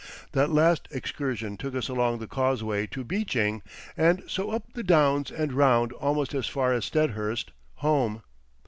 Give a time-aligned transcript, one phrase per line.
[0.31, 3.61] That last excursion took us along the causeway to Beeching,
[3.95, 8.23] and so up the downs and round almost as far as Steadhurst, home.